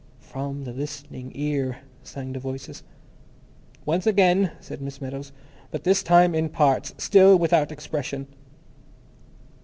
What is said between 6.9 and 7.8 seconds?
Still without